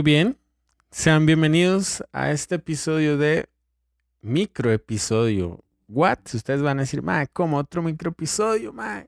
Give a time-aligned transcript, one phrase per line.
[0.00, 0.38] Muy bien,
[0.90, 3.50] sean bienvenidos a este episodio de
[4.22, 5.62] micro episodio.
[5.88, 6.20] What?
[6.32, 9.04] Ustedes van a decir, ma, como otro micro episodio, ma.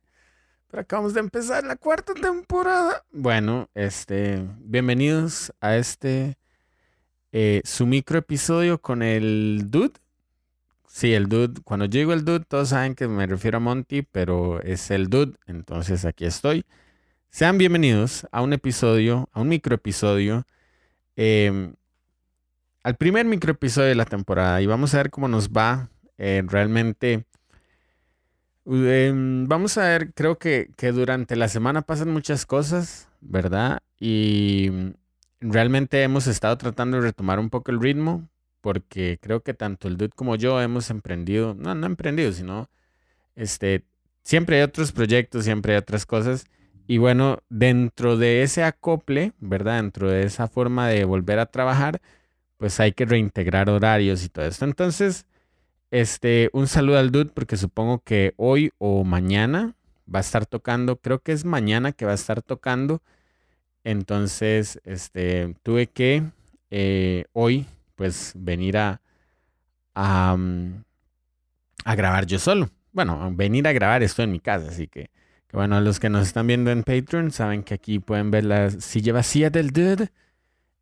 [0.70, 3.06] Pero acabamos de empezar la cuarta temporada.
[3.10, 6.37] Bueno, este, bienvenidos a este
[7.32, 9.98] eh, su micro episodio con el dude.
[10.88, 11.62] Sí, el dude.
[11.65, 15.38] Cuando digo el dude, todos saben que me refiero a Monty, pero es el dude.
[15.46, 16.66] Entonces aquí estoy.
[17.30, 19.74] Sean bienvenidos a un episodio, a un micro
[21.16, 21.74] Em,
[22.82, 27.24] al primer microepisodio de la temporada y vamos a ver cómo nos va eh, realmente.
[28.66, 33.80] Em, vamos a ver, creo que, que, durante la semana pasan muchas cosas, ¿verdad?
[33.99, 34.71] Y
[35.40, 38.29] realmente hemos estado tratando de retomar un poco el ritmo
[38.63, 42.71] porque creo que tanto el Dude como yo hemos emprendido, no, no emprendido, sino
[43.37, 43.85] este,
[44.23, 46.46] siempre hay otros proyectos, siempre hay otras cosas.
[46.87, 49.77] Y bueno, dentro de ese acople, ¿verdad?
[49.77, 52.01] Dentro de esa forma de volver a trabajar,
[52.59, 54.65] pues hay que reintegrar horarios y todo esto.
[54.65, 55.27] Entonces,
[55.91, 59.74] este, un saludo al dude porque supongo que hoy o mañana
[60.13, 63.02] va a estar tocando, creo que es mañana que va a estar tocando.
[63.85, 66.25] Entonces, este, tuve que
[66.71, 69.00] eh, hoy, pues, venir a,
[69.94, 70.84] a, mm,
[71.84, 72.71] a grabar yo solo.
[72.93, 75.11] Bueno, venir a grabar esto en mi casa, así que
[75.53, 79.12] bueno, los que nos están viendo en Patreon saben que aquí pueden ver la silla
[79.12, 80.11] vacía del dude.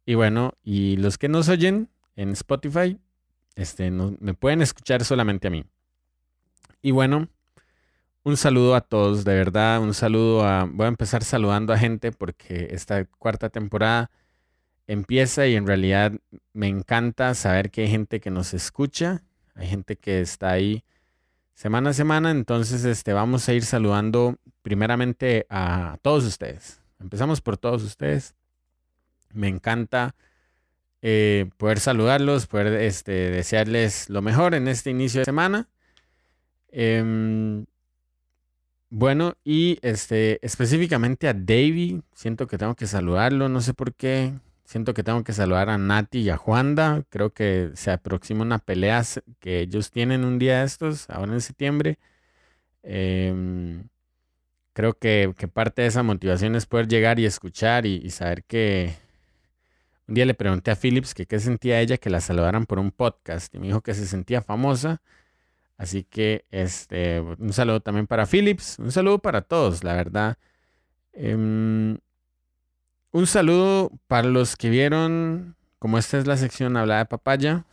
[0.06, 2.96] Y bueno, y los que nos oyen en Spotify,
[3.56, 5.64] este, no, me pueden escuchar solamente a mí.
[6.82, 7.28] Y bueno,
[8.22, 10.64] un saludo a todos, de verdad, un saludo a...
[10.64, 14.10] Voy a empezar saludando a gente porque esta cuarta temporada
[14.86, 16.12] empieza y en realidad
[16.52, 19.22] me encanta saber que hay gente que nos escucha,
[19.54, 20.84] hay gente que está ahí
[21.54, 26.80] semana a semana, entonces este, vamos a ir saludando primeramente a todos ustedes.
[27.00, 28.34] Empezamos por todos ustedes.
[29.32, 30.14] Me encanta
[31.02, 35.68] eh, poder saludarlos, poder este, desearles lo mejor en este inicio de semana.
[36.72, 37.66] Em,
[38.90, 44.34] bueno, y este, específicamente a Davey, siento que tengo que saludarlo, no sé por qué.
[44.64, 47.04] Siento que tengo que saludar a Nati y a Juanda.
[47.08, 49.02] Creo que se aproxima una pelea
[49.40, 51.98] que ellos tienen un día de estos, ahora en septiembre.
[52.82, 53.88] Em,
[54.72, 58.94] creo que, parte de esa motivación es poder llegar y escuchar y, saber que...
[60.06, 62.90] Un día le pregunté a Phillips que qué sentía ella que la saludaran por un
[62.90, 65.00] podcast y me dijo que se sentía famosa.
[65.76, 70.36] Así que este, un saludo también para Phillips, un saludo para todos, la verdad.
[71.12, 71.98] Em,
[73.12, 77.64] un saludo para los que vieron, como esta es la sección hablada de papaya,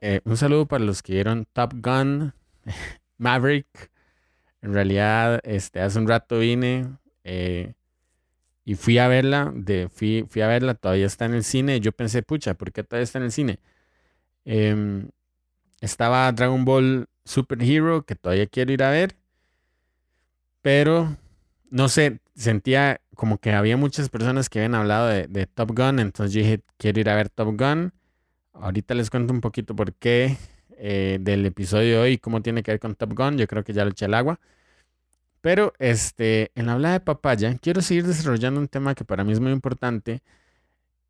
[0.00, 2.34] eh, un saludo para los que vieron Top Gun,
[3.18, 3.93] Maverick.
[4.64, 6.86] En realidad, este, hace un rato vine
[7.22, 7.74] eh,
[8.64, 11.80] y fui a verla, de, fui, fui, a verla, todavía está en el cine.
[11.80, 13.58] Yo pensé, pucha, ¿por qué todavía está en el cine?
[14.46, 15.10] Em,
[15.82, 19.16] estaba Dragon Ball Super Hero, que todavía quiero ir a ver,
[20.62, 21.14] pero
[21.70, 26.32] no sé, sentía como que había muchas personas que habían hablado de, Top Gun, entonces
[26.32, 27.92] yo dije, quiero ir a ver Top Gun.
[28.54, 30.38] Ahorita les cuento un poquito por qué
[30.78, 33.38] eh, del episodio de hoy, cómo tiene que ver con Top Gun.
[33.38, 34.40] Yo creo que ya lo eché al agua.
[35.40, 39.32] Pero este, en la habla de papaya, quiero seguir desarrollando un tema que para mí
[39.32, 40.22] es muy importante,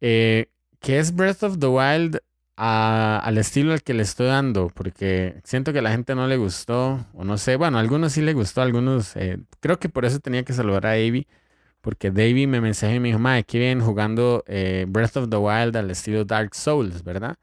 [0.00, 0.48] eh,
[0.80, 2.20] que es Breath of the Wild
[2.56, 6.36] al estilo al que le estoy dando, porque siento que a la gente no le
[6.36, 9.88] gustó, o no sé, bueno, a algunos sí le gustó, a algunos, eh, creo que
[9.88, 11.26] por eso tenía que saludar a Davey,
[11.80, 15.36] porque Davey me mensajó y me dijo, madre, qué bien jugando eh, Breath of the
[15.36, 17.36] Wild al estilo Dark Souls, ¿verdad?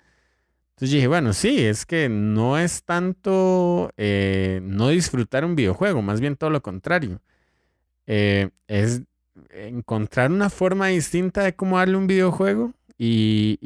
[0.81, 6.19] Entonces dije, bueno, sí, es que no es tanto eh, no disfrutar un videojuego, más
[6.19, 7.21] bien todo lo contrario.
[8.07, 9.03] es
[9.51, 13.59] encontrar una forma distinta de cómo darle un videojuego y,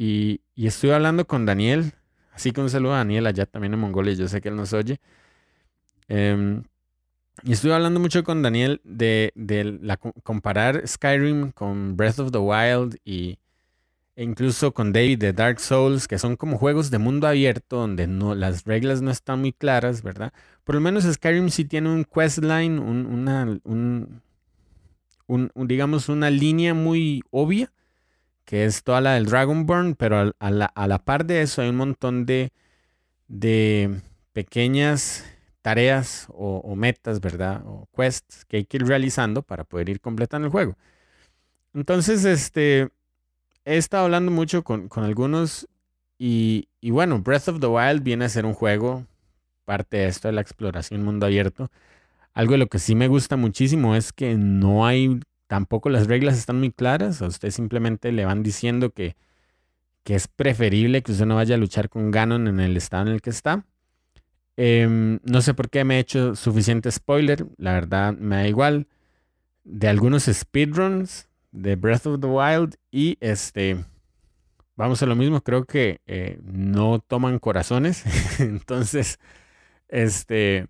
[0.54, 1.92] y, estuve hablando con Daniel,
[2.32, 4.74] así que un saludo a Daniel allá también en Mongolia, yo sé que él nos
[4.74, 5.00] oye.
[6.08, 6.64] Em,
[7.44, 9.32] y estuve hablando mucho con Daniel de,
[9.80, 13.38] la, comparar Skyrim con Breath of the Wild y,
[14.16, 18.06] e incluso con David de Dark Souls, que son como juegos de mundo abierto donde
[18.06, 20.32] no, las reglas no están muy claras, ¿verdad?
[20.64, 24.22] Por lo menos Skyrim sí tiene un questline, un, una, un,
[25.54, 27.70] digamos, una línea muy obvia
[28.46, 32.26] que es toda la del Dragonborn, pero a, la, par de eso hay un montón
[32.26, 32.52] de,
[33.28, 34.00] de
[34.32, 35.24] pequeñas
[35.62, 37.62] tareas o, metas, ¿verdad?
[37.66, 40.76] O quests que hay que ir realizando para poder ir completando el juego.
[41.74, 42.90] Entonces, este,
[43.66, 45.68] he estado hablando mucho con, algunos
[46.18, 49.04] y, y, bueno, Breath of the Wild viene a ser un juego,
[49.66, 51.70] parte de esto de la exploración mundo abierto.
[52.32, 56.38] Algo de lo que sí me gusta muchísimo es que no hay tampoco las reglas
[56.38, 57.20] están muy claras.
[57.20, 59.16] A usted simplemente le van diciendo que
[60.06, 63.12] que es preferible que usted no vaya a luchar con Ganon en el estado en
[63.14, 63.64] el que está.
[64.56, 68.86] Em, no sé por qué me he hecho suficiente spoiler, la verdad me da igual.
[69.64, 71.25] De algunos speedruns
[71.56, 73.84] de Breath of the Wild y este,
[74.76, 78.04] vamos a lo mismo, creo que eh, no toman corazones.
[78.40, 79.18] Entonces,
[79.88, 80.68] este,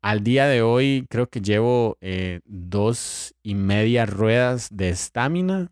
[0.00, 5.70] al día de hoy creo que llevo eh, dos y media ruedas de estamina,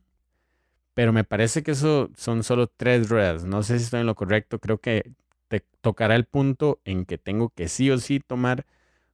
[0.94, 3.44] pero me parece que eso son solo tres ruedas.
[3.44, 5.12] No sé si estoy en lo correcto, creo que
[5.48, 8.66] te tocará el punto en que tengo que sí o sí tomar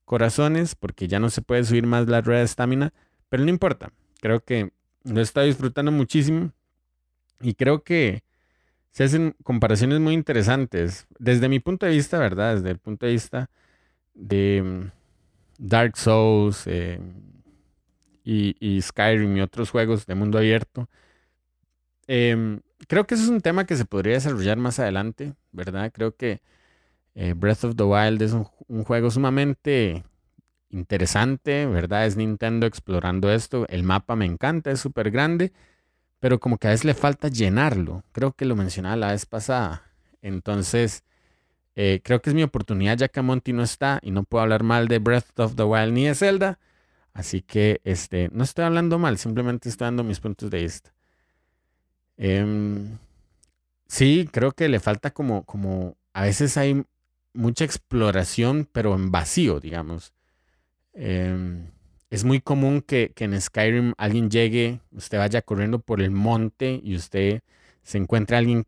[0.04, 2.92] corazones porque ya no se puede subir más la rueda de estamina,
[3.28, 3.92] pero no importa.
[4.20, 4.72] Creo que
[5.04, 6.52] lo está disfrutando muchísimo
[7.40, 8.22] y creo que
[8.90, 12.56] se hacen comparaciones muy interesantes desde mi punto de vista, ¿verdad?
[12.56, 13.50] Desde el punto de vista
[14.14, 14.90] de mm,
[15.58, 17.00] Dark Souls eh,
[18.24, 20.88] y, Skyrim y otros juegos de mundo abierto.
[22.06, 25.92] Em, creo que eso es un tema que se podría desarrollar más adelante, ¿verdad?
[25.92, 26.40] Creo que
[27.14, 28.44] eh, Breath of the Wild es un,
[28.84, 30.04] juego sumamente
[30.70, 32.06] interesante, ¿verdad?
[32.06, 33.66] Es Nintendo explorando esto.
[33.68, 35.52] El mapa me encanta, es súper grande,
[36.20, 38.04] pero como que a veces le falta llenarlo.
[38.12, 39.84] Creo que lo mencionaba la vez pasada.
[40.22, 41.04] Entonces,
[41.76, 44.64] eh, creo que es mi oportunidad ya que Monty no está y no puedo hablar
[44.64, 46.58] mal de Breath of the Wild ni de Zelda.
[47.12, 50.92] Así que este, no estoy hablando mal, simplemente estoy dando mis puntos de vista.
[52.16, 52.98] Em,
[53.86, 56.84] sí, creo que le falta como, como, a veces hay
[57.32, 60.12] mucha exploración, pero en vacío, digamos.
[60.94, 61.70] Em,
[62.10, 66.96] es muy común que, en Skyrim alguien llegue, usted vaya corriendo por el monte y
[66.96, 67.42] usted
[67.82, 68.64] se encuentre a alguien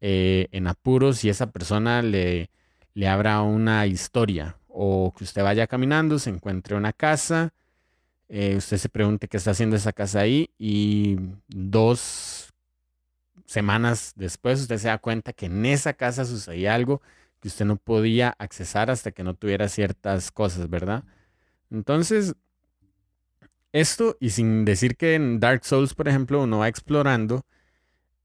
[0.00, 2.50] eh, en apuros y esa persona le,
[2.94, 7.52] le abra una historia o que usted vaya caminando, se encuentre una casa,
[8.28, 11.18] eh, usted se pregunte qué está haciendo esa casa ahí y
[11.48, 12.52] dos
[13.44, 17.02] semanas después usted se da cuenta que en esa casa sucedía algo
[17.40, 21.04] que usted no podía accesar hasta que no tuviera ciertas cosas, ¿verdad?
[21.72, 22.34] Entonces,
[23.72, 27.44] esto, y sin decir que en Dark Souls, por ejemplo, uno va explorando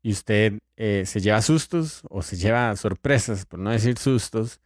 [0.03, 4.59] y usted eh, se lleva sustos o se lleva sorpresas, por no decir sustos,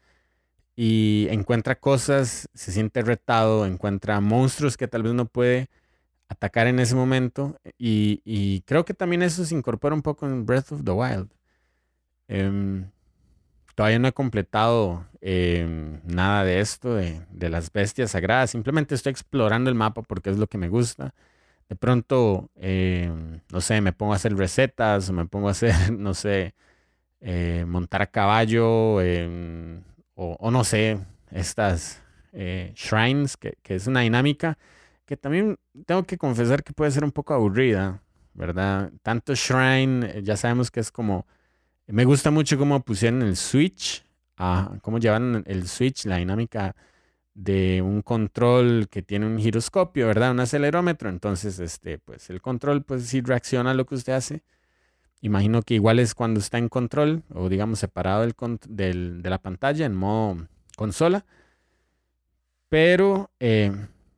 [0.75, 5.69] y encuentra cosas, se siente retado, encuentra monstruos que tal vez no puede
[6.29, 7.57] atacar en ese momento.
[7.77, 11.29] Y, creo que también eso se incorpora un poco en Breath of the Wild.
[12.27, 12.89] Em,
[13.81, 18.51] todavía no he completado em, nada de esto, de, las bestias sagradas.
[18.51, 21.15] Simplemente estoy explorando el mapa porque es lo que me gusta
[21.67, 23.11] de pronto, eh,
[23.51, 26.53] no sé, me pongo a hacer recetas, o me pongo a hacer, no sé,
[27.21, 28.97] eh, montar a caballo,
[30.15, 30.99] o, no sé,
[31.31, 32.03] estas
[32.33, 34.59] eh, shrines, que, es una dinámica
[35.07, 35.57] que también
[35.87, 38.03] tengo que confesar que puede ser un poco aburrida,
[38.35, 38.91] ¿verdad?
[39.01, 41.25] Tanto shrine, ya sabemos que es como,
[41.91, 44.05] me gusta mucho cómo pusieron el switch,
[44.37, 46.75] a, cómo llevan el switch, la dinámica
[47.33, 50.31] de un control que tiene un giroscopio, ¿verdad?
[50.31, 51.09] Un acelerómetro.
[51.09, 54.43] Entonces, este, pues el control, pues sí reacciona a lo que usted hace.
[55.21, 58.25] Imagino que igual es cuando está en control o digamos separado
[58.67, 61.25] del, de la pantalla en modo consola.
[62.69, 63.71] Pero eh,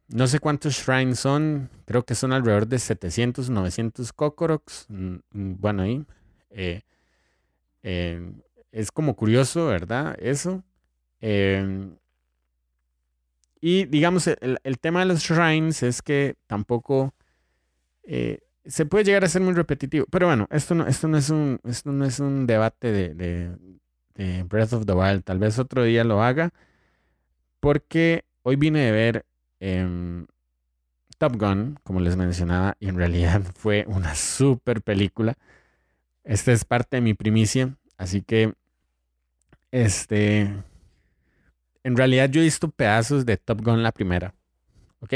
[0.07, 1.69] no sé cuántos shrines son.
[1.85, 4.85] Creo que son alrededor de 700, 900 Kokoroks.
[4.89, 6.05] Mm, mm, bueno, ahí.
[6.51, 6.81] Eh,
[7.83, 8.31] eh,
[8.71, 10.15] es como curioso, ¿verdad?
[10.19, 10.63] Eso.
[13.65, 17.13] Y digamos, el, tema de los shrines es que tampoco
[18.03, 20.05] eh, se puede llegar a ser muy repetitivo.
[20.11, 23.55] Pero bueno, esto no, esto no, es, un, esto no es un debate de,
[24.49, 25.23] Breath of the Wild.
[25.23, 26.49] Tal vez otro día lo haga.
[27.61, 29.25] Porque hoy vine de ver
[29.61, 30.25] em,
[31.17, 35.37] Top Gun, como les mencionaba, y en realidad fue una super película.
[36.23, 37.75] Esta es parte de mi primicia.
[37.97, 38.53] Así que,
[39.71, 40.41] este,
[41.83, 44.33] en realidad yo he visto pedazos de Top Gun la primera,
[44.99, 45.13] ¿ok?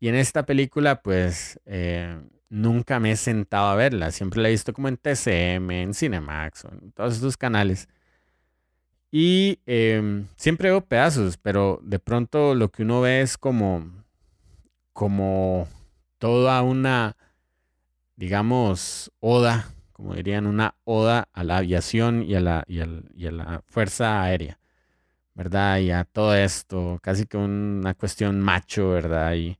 [0.00, 4.10] Y en esta película, pues, eh, nunca me he sentado a verla.
[4.10, 7.88] Siempre la he visto como en TCM, en Cinemax, en todos estos canales.
[9.10, 14.04] Y em, siempre veo pedazos, pero de pronto lo que uno ve es como,
[14.92, 15.68] como
[16.18, 17.16] toda una,
[18.16, 22.80] digamos, oda, como dirían, una oda a la aviación y a la, y
[23.26, 24.58] a la fuerza aérea.
[25.34, 25.78] ¿verdad?
[25.80, 29.34] Y a todo esto, casi que una cuestión macho, ¿verdad?
[29.34, 29.58] Y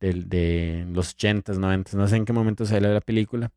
[0.00, 3.52] de, de los 80s, 90 no sé en qué momento salió la película,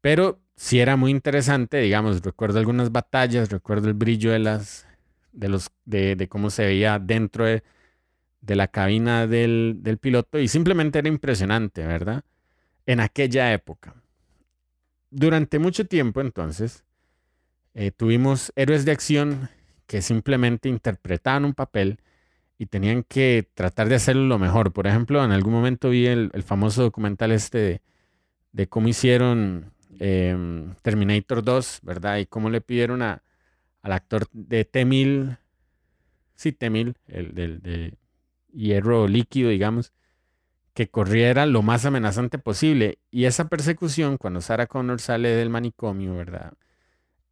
[0.00, 4.86] pero sí era muy interesante, digamos, recuerdo algunas batallas, recuerdo el brillo de las,
[5.32, 7.62] de los, de, de cómo se veía dentro de,
[8.40, 12.24] de la cabina del, del piloto y simplemente era impresionante, ¿verdad?
[12.86, 13.94] En aquella época.
[15.10, 16.84] Durante mucho tiempo entonces
[17.74, 19.48] eh, tuvimos héroes de acción
[19.86, 22.00] que simplemente interpretaban un papel
[22.58, 24.72] y tenían que tratar de hacerlo lo mejor.
[24.72, 27.80] Por ejemplo, en algún momento vi el, famoso documental este
[28.52, 32.18] de, cómo hicieron em, Terminator 2, ¿verdad?
[32.18, 33.22] Y cómo le pidieron a,
[33.82, 35.38] al actor de T-1000,
[36.34, 37.94] sí, T-1000, el del de
[38.52, 39.92] hierro líquido, digamos,
[40.78, 43.00] que corriera lo más amenazante posible.
[43.10, 46.52] Y esa persecución, cuando Sarah Connor sale del manicomio, ¿verdad?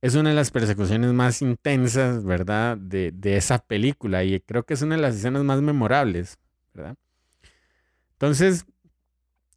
[0.02, 2.76] es una de las persecuciones más intensas, ¿verdad?
[2.76, 6.40] De, esa película y creo que es una de las escenas más memorables,
[6.74, 6.96] ¿verdad?
[8.14, 8.66] Entonces,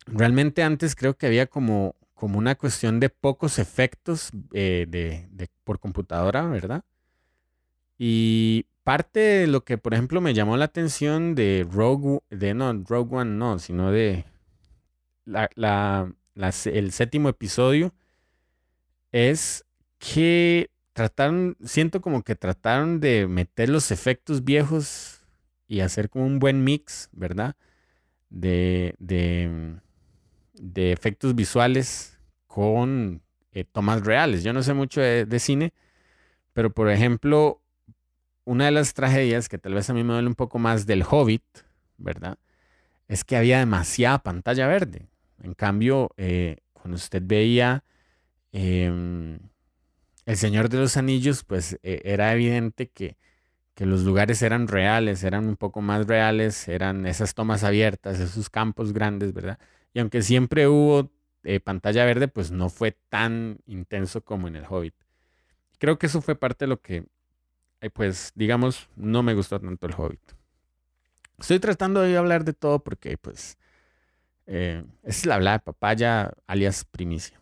[0.06, 5.80] realmente antes creo que había como, como una cuestión de pocos efectos eh, de, por
[5.80, 6.84] computadora, ¿verdad?
[8.00, 12.74] Y parte de lo que, por ejemplo, me llamó la atención de Rogue, de no,
[12.88, 14.26] Rogue One, no, sino de
[15.28, 17.94] el séptimo episodio,
[19.12, 19.66] es
[20.00, 25.22] que trataron, siento como que trataron de meter los efectos viejos
[25.68, 27.56] y hacer como un buen mix, ¿verdad?
[28.30, 29.78] De, de,
[30.54, 34.44] de efectos visuales con eh, tomas reales.
[34.44, 35.74] Yo no sé mucho de, cine,
[36.54, 37.59] pero por ejemplo,
[38.46, 41.04] una de las tragedias que tal vez a mí me duele un poco más del
[41.04, 41.44] Hobbit,
[41.98, 42.38] ¿verdad?
[43.08, 45.08] Es que había demasiada pantalla verde.
[45.42, 47.84] En cambio, eh, cuando usted veía...
[48.52, 49.40] Em,
[50.30, 53.18] el Señor de los Anillos, pues e, era evidente que,
[53.78, 58.92] los lugares eran reales, eran un poco más reales, eran esas tomas abiertas, esos campos
[58.92, 59.58] grandes, ¿verdad?
[59.94, 61.10] Y aunque siempre hubo
[61.44, 64.94] eh, pantalla verde, pues no fue tan intenso como en el Hobbit.
[65.80, 67.06] Creo que eso fue parte de lo que,
[67.94, 70.34] pues, digamos, no me gustó tanto el Hobbit.
[71.38, 73.58] Estoy tratando de hablar de todo porque, pues,
[74.48, 77.40] eh, es la habla de papaya alias primicia,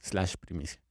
[0.00, 0.82] slash primicia.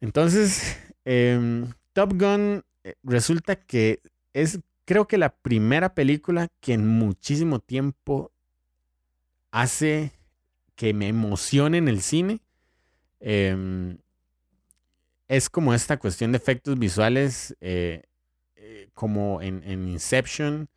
[0.00, 6.86] Entonces, em, Top Gun eh, resulta que es, creo que la primera película que en
[6.86, 8.30] muchísimo tiempo
[9.50, 10.12] hace
[10.74, 12.40] que me emocione en el cine.
[13.20, 13.98] Em,
[15.36, 18.02] es como esta cuestión de efectos visuales, eh,
[18.56, 20.68] eh, como en, Inception,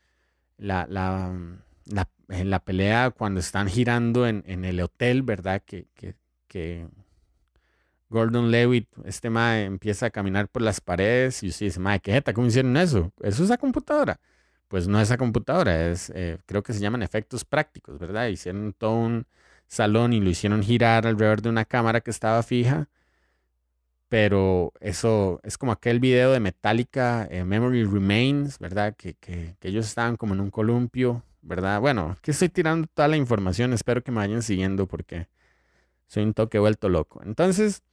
[0.58, 5.62] la, la, pelea cuando están girando en, el hotel, ¿verdad?
[5.66, 5.88] que,
[6.48, 6.88] que
[8.10, 12.14] Gordon Lewitt, este mae empieza a caminar por las paredes y usted dice, mae, ¿qué
[12.14, 12.34] jeta?
[12.34, 13.12] ¿Cómo hicieron eso?
[13.22, 14.20] ¿Eso es a computadora?
[14.68, 18.28] Pues no es a computadora, es, eh, creo que se llaman efectos prácticos, ¿verdad?
[18.28, 19.28] Hicieron todo un
[19.68, 22.90] salón y lo hicieron girar alrededor de una cámara que estaba fija,
[24.10, 28.96] pero eso es como aquel video de Metallica, eh, Memory Remains, ¿verdad?
[28.96, 31.82] Que, que, ellos estaban como en un columpio, ¿verdad?
[31.82, 35.28] Bueno, que estoy tirando toda la información, espero que me vayan siguiendo porque
[36.08, 37.22] soy un toque vuelto loco.
[37.24, 37.84] Entonces,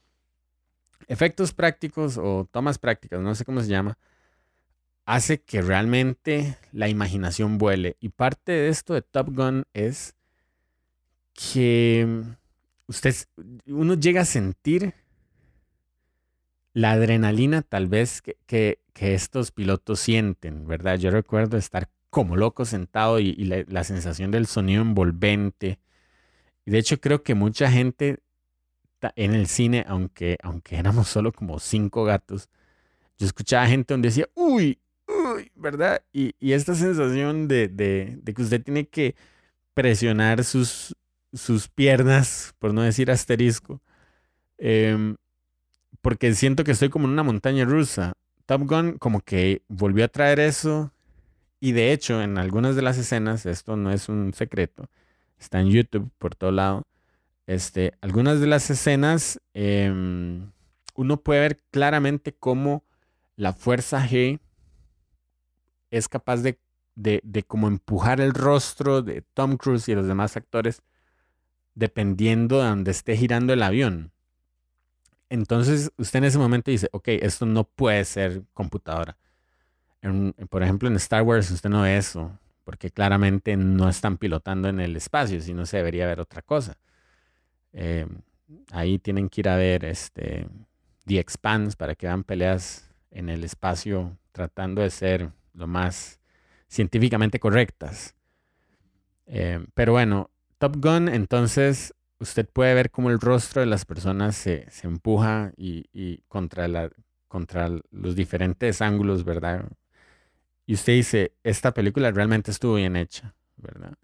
[1.09, 3.99] efectos prácticos o tomas prácticas, no sé cómo se llama,
[5.06, 7.97] hace que realmente la imaginación vuele.
[8.00, 10.14] Y parte de esto de Top Gun es
[11.35, 12.23] que
[12.87, 13.14] usted,
[13.66, 14.94] uno llega a sentir
[16.75, 20.99] la adrenalina tal vez que, estos pilotos sienten, ¿verdad?
[20.99, 25.78] Yo recuerdo estar como loco sentado y, la, sensación del sonido envolvente.
[26.66, 28.19] Y de hecho creo que mucha gente
[29.16, 32.49] en el cine, aunque, aunque éramos solo como cinco gatos,
[33.19, 36.02] yo escuchaba gente donde decía, uy, uy, ¿verdad?
[36.12, 39.14] Y, esta sensación de, que usted tiene que
[39.75, 40.97] presionar sus,
[41.33, 43.81] sus piernas, por no decir asterisco,
[44.59, 45.16] em,
[46.04, 48.12] porque siento que estoy como en una montaña rusa.
[48.44, 50.92] Top Gun como que volvió a traer eso
[51.61, 54.90] y de hecho en algunas de las escenas, esto no es un secreto,
[55.38, 56.82] está en YouTube por todo lado,
[57.46, 60.50] este, algunas de las escenas, em,
[60.94, 62.84] uno puede ver claramente cómo
[63.37, 64.40] la fuerza G
[65.90, 66.58] es capaz de,
[66.96, 70.82] de, como empujar el rostro de Tom Cruise y los demás actores
[71.75, 74.13] dependiendo de donde esté girando el avión.
[75.28, 79.16] Entonces usted en ese momento dice, ok, esto no puede ser computadora.
[80.50, 84.81] por ejemplo, en Star Wars usted no ve eso, porque claramente no están pilotando en
[84.81, 86.76] el espacio, sino se debería ver otra cosa.
[87.73, 88.07] Eh,
[88.71, 90.47] ahí tienen que ir a ver este,
[91.07, 96.21] The Expanse para que vean peleas en el espacio tratando de ser lo más
[96.69, 98.14] científicamente correctas.
[99.26, 104.35] Eh, pero bueno, Top Gun, entonces usted puede ver cómo el rostro de las personas
[104.35, 106.90] se, empuja y, contra, la,
[107.28, 109.66] contra los diferentes ángulos, ¿verdad?
[110.66, 113.95] Y usted dice, esta película realmente estuvo bien hecha, ¿verdad?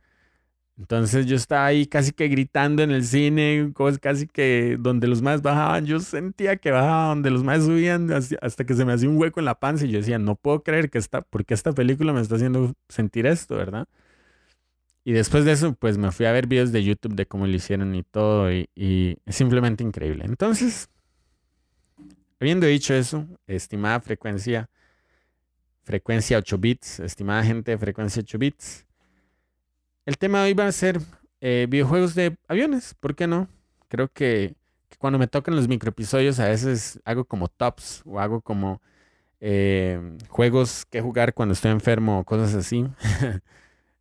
[0.78, 5.42] Entonces yo estaba ahí casi que gritando en el cine, casi que donde los más
[5.42, 9.18] bajaban, yo sentía que bajaba donde los más subían hasta que se me hacía un
[9.18, 12.12] hueco en la panza y yo decía, no puedo creer que esta, porque esta película
[12.12, 13.88] me está haciendo sentir esto, ¿verdad?
[15.04, 17.54] Y después de eso, pues me fui a ver videos de YouTube de cómo lo
[17.54, 18.68] hicieron y todo, y,
[19.24, 20.24] es simplemente increíble.
[20.26, 20.88] Entonces,
[22.38, 24.68] habiendo dicho eso, estimada frecuencia,
[25.82, 28.86] frecuencia 8 bits, estimada gente de frecuencia 8 bits,
[30.04, 31.00] el tema de hoy va a ser
[31.40, 33.48] eh, videojuegos de aviones, ¿por qué no?
[33.88, 34.54] Creo que,
[34.98, 38.82] cuando me tocan los microepisodios a veces hago como tops o hago como
[39.40, 42.86] eh, juegos que jugar cuando estoy enfermo o cosas así.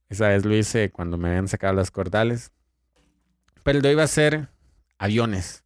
[0.09, 2.51] Esa vez lo hice cuando me habían sacado las cordales.
[3.63, 4.49] Pero el de hoy va a ser
[4.97, 5.63] aviones.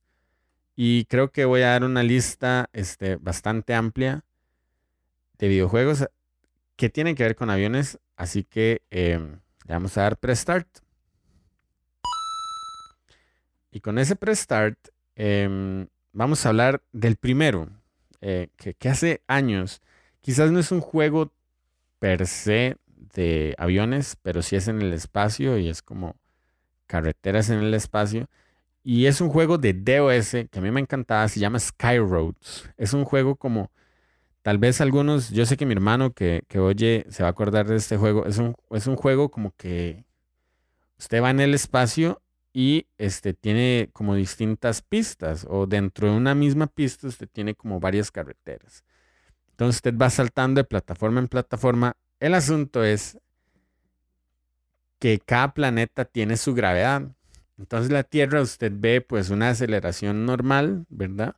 [0.76, 4.26] Y creo que voy a dar una lista este, bastante amplia
[5.38, 6.06] de videojuegos
[6.76, 8.00] que tienen que ver con aviones.
[8.18, 10.68] Así que em, le vamos a dar Prestart.
[13.72, 14.78] Y con ese Prestart
[15.16, 17.70] eh, vamos a hablar del primero,
[18.22, 19.82] eh, que, que, hace años,
[20.22, 21.32] quizás no es un juego
[22.00, 22.78] per se
[23.14, 26.16] de aviones, pero sí es en el espacio y es como
[26.88, 28.30] carreteras en el espacio.
[28.84, 32.70] Y es un juego de DOS que a mí me encantaba, se llama Skyroads.
[32.78, 33.72] Es un juego como
[34.44, 37.78] Tal vez algunos, yo sé que mi hermano que, oye se va a acordar de
[37.78, 38.26] este juego.
[38.26, 40.04] Es un, es un juego como que
[41.00, 46.36] usted va en el espacio y este, tiene como distintas pistas o dentro de una
[46.36, 48.84] misma pista usted tiene como varias carreteras.
[49.52, 51.96] Entonces usted va saltando de plataforma en plataforma.
[52.24, 53.20] El asunto es
[54.98, 57.10] que cada planeta tiene su gravedad.
[57.58, 61.36] Entonces la Tierra usted ve pues una aceleración normal, ¿verdad?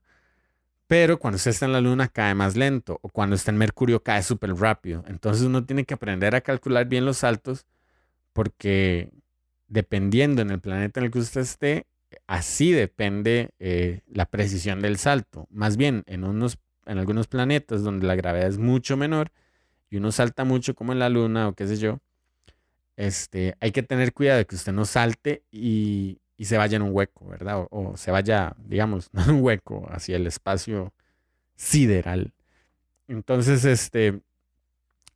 [0.85, 4.03] Pero cuando usted está en la luna cae más lento o cuando está en Mercurio
[4.03, 5.03] cae súper rápido.
[5.07, 7.65] Entonces uno tiene que aprender a calcular bien los saltos
[8.31, 9.09] porque
[9.67, 11.87] dependiendo en el planeta en el que usted esté,
[12.27, 15.47] así depende eh, la precisión del salto.
[15.49, 19.31] Más bien en, unos, en algunos planetas donde la gravedad es mucho menor
[19.89, 21.99] y uno salta mucho como en la luna o qué sé yo,
[22.97, 26.81] este, hay que tener cuidado de que usted no salte y, y se vaya en
[26.81, 27.67] un hueco, ¿verdad?
[27.69, 30.93] O, se vaya, digamos, no en un hueco, hacia el espacio
[31.55, 32.33] sideral.
[33.07, 34.21] Entonces, este,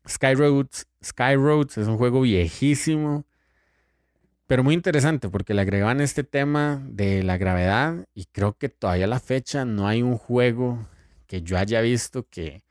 [0.08, 3.26] Skyroads, Skyroads es un juego viejísimo,
[4.48, 9.06] pero muy interesante porque le agregaban este tema de la gravedad y creo que todavía
[9.06, 10.88] a la fecha no hay un juego
[11.28, 12.64] que yo haya visto que,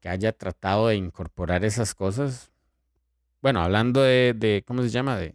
[0.00, 2.50] que haya tratado de incorporar esas cosas.
[3.42, 5.16] Bueno, hablando de, de ¿cómo se llama?
[5.16, 5.34] De,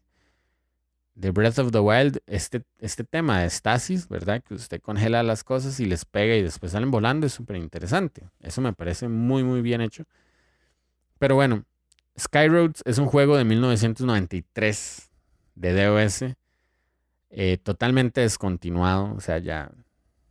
[1.16, 4.42] de Breath of the Wild, este, este tema de estasis, ¿verdad?
[4.44, 8.24] Que usted congela las cosas y les pega y después salen volando, es súper interesante.
[8.40, 10.06] Eso me parece muy, muy bien hecho.
[11.20, 11.66] Pero bueno,
[12.20, 15.10] Skyroads es un juego de 1993
[15.56, 16.26] de DOS,
[17.30, 19.72] eh, totalmente descontinuado, o sea, ya,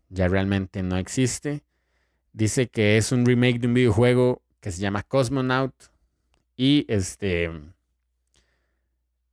[0.09, 1.63] ya realmente no existe.
[2.33, 5.75] Dice que es un remake de un videojuego que se llama Cosmonaut
[6.57, 7.51] y este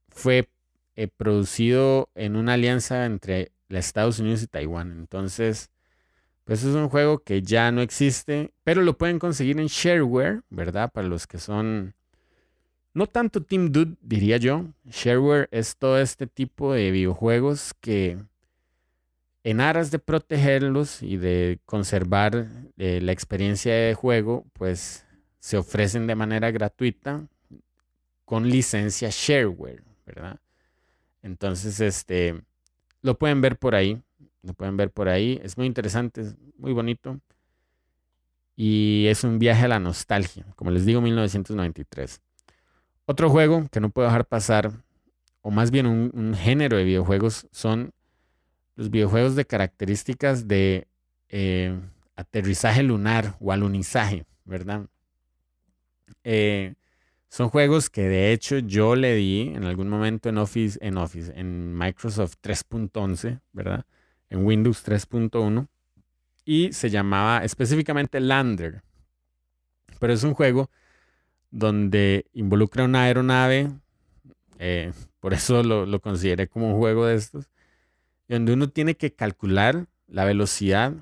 [0.09, 0.49] fue
[0.95, 4.91] eh, producido en una alianza entre los Estados Unidos y Taiwán.
[4.91, 5.69] Entonces,
[6.43, 10.91] pues es un juego que ya no existe, pero lo pueden conseguir en shareware, ¿verdad?
[10.91, 11.93] Para los que son
[12.93, 14.65] no tanto Team Dude, diría yo.
[14.85, 18.17] Shareware es todo este tipo de videojuegos que
[19.43, 22.47] en aras de protegerlos y de conservar
[22.77, 25.05] eh, la experiencia de juego, pues
[25.39, 27.25] se ofrecen de manera gratuita
[28.25, 30.39] con licencia shareware, ¿verdad?
[31.23, 32.41] Entonces, este,
[33.01, 34.01] lo pueden ver por ahí,
[34.43, 35.39] lo pueden ver por ahí.
[35.43, 37.19] Es muy interesante, es muy bonito.
[38.55, 42.21] Y es un viaje a la nostalgia, como les digo, 1993.
[43.05, 44.71] Otro juego que no puedo dejar pasar,
[45.41, 47.91] o más bien un, género de videojuegos, son
[48.79, 50.87] los videojuegos de características de
[51.27, 51.77] eh,
[52.15, 54.87] aterrizaje lunar o alunizaje, ¿verdad?
[56.23, 56.75] Eh,
[57.27, 61.33] son juegos que de hecho yo le di en algún momento en Office, en Office,
[61.35, 63.85] en Microsoft 3.11, ¿verdad?
[64.29, 65.67] En Windows 3.1.
[66.45, 68.81] Y se llamaba específicamente Lander.
[69.99, 70.69] Pero es un juego
[71.51, 73.73] donde involucra una aeronave.
[74.57, 77.49] Eh, por eso lo, lo consideré como un juego de estos.
[78.29, 80.93] Donde uno tiene que calcular la velocidad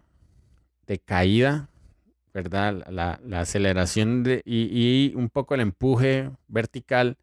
[0.88, 1.70] de caída
[2.38, 2.86] ¿verdad?
[2.92, 7.18] La, aceleración de, y, un poco el empuje vertical,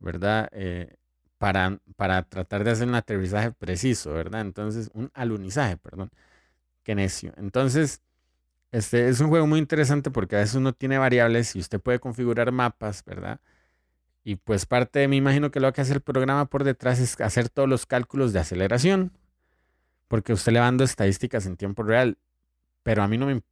[0.00, 0.48] ¿verdad?
[0.52, 0.96] Eh,
[1.38, 4.40] para, para tratar de hacer un aterrizaje preciso, ¿verdad?
[4.40, 6.10] Entonces, un alunizaje, perdón.
[6.82, 7.32] Qué necio.
[7.36, 8.02] Entonces,
[8.72, 12.00] este es un juego muy interesante porque a veces uno tiene variables y usted puede
[12.00, 13.40] configurar mapas, ¿verdad?
[14.24, 17.20] Y pues parte de mí imagino que lo que hace el programa por detrás es
[17.20, 19.12] hacer todos los cálculos de aceleración.
[20.08, 22.18] Porque usted le va dando estadísticas en tiempo real.
[22.82, 23.42] Pero a mí no me,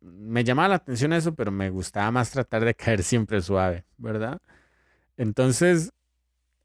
[0.00, 4.40] me llamaba la atención eso, pero me gustaba más tratar de caer siempre suave, ¿verdad?
[5.16, 5.92] Entonces,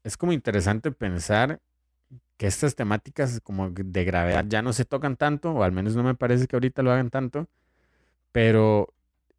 [0.04, 1.60] es como interesante pensar
[2.36, 6.02] que estas temáticas como de gravedad ya no se tocan tanto, o al menos no
[6.02, 7.48] me parece que ahorita lo hagan tanto,
[8.32, 8.92] pero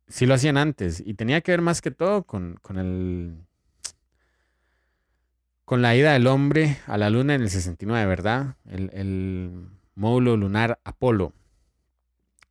[0.08, 3.38] sí lo hacían antes y tenía que ver más que todo con, con el
[5.66, 8.56] con la ida del hombre a la luna en el 69, ¿verdad?
[8.70, 11.32] El, módulo lunar Apolo.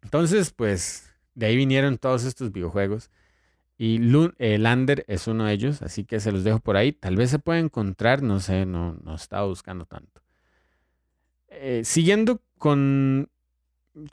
[0.02, 3.10] Entonces, pues de ahí vinieron todos estos videojuegos.
[3.76, 4.00] Y
[4.38, 6.92] eh, Lander es uno de ellos, así que se los dejo por ahí.
[6.92, 10.22] Tal vez se pueda encontrar, no sé, no, no estaba buscando tanto.
[11.48, 13.30] Eh, siguiendo con,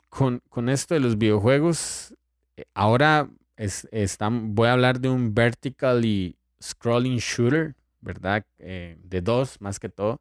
[0.08, 2.14] con, esto de los videojuegos,
[2.56, 3.88] eh, ahora es,
[4.30, 8.44] voy a hablar de un vertically scrolling shooter, ¿verdad?
[8.58, 10.20] de dos, más que todo.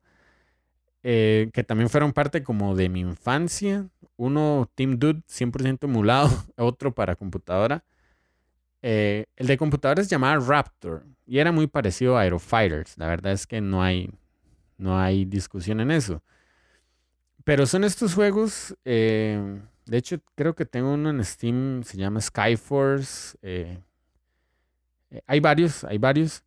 [1.01, 3.87] que también fueron parte como de mi infancia.
[4.17, 7.83] Uno, Team Dude, 100% emulado, otro para computadora.
[8.83, 12.97] Eh, el de computadores se llamaba Raptor y era muy parecido a Aerofighters.
[12.97, 14.09] La verdad es que no hay,
[14.77, 16.23] no hay discusión en eso.
[17.43, 18.75] Pero son estos juegos.
[18.85, 23.37] Eh, de hecho, creo que tengo uno en Steam, se llama Skyforce.
[23.41, 23.79] Eh,
[25.27, 26.43] hay varios, hay varios.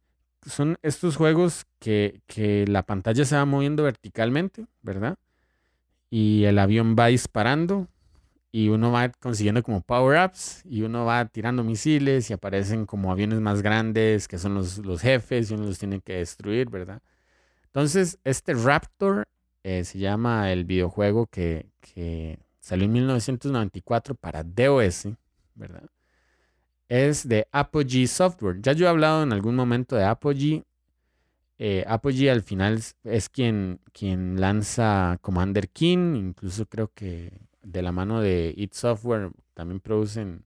[0.46, 5.16] Son estos juegos que, que la pantalla se va moviendo verticalmente, ¿verdad?
[6.10, 7.88] Y el avión va disparando
[8.52, 13.40] y uno va consiguiendo como power-ups y uno va tirando misiles y aparecen como aviones
[13.40, 17.02] más grandes que son los, los jefes y uno los tiene que destruir, ¿verdad?
[17.64, 19.24] Entonces, este Raptor
[19.64, 25.08] eh, se llama el videojuego que, que, salió en 1994 para DOS,
[25.56, 25.90] ¿verdad?
[26.88, 28.60] Es de Apogee Software.
[28.60, 30.64] Ya yo he hablado en algún momento de Apogee.
[31.58, 37.92] Eh, Apogee al final es quien, quien lanza Commander King, incluso creo que de la
[37.92, 40.44] mano de It Software también producen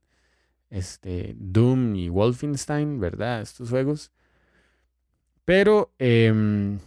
[0.70, 3.40] este, Doom y Wolfenstein, ¿verdad?
[3.42, 4.12] Estos juegos.
[5.44, 6.79] Pero em,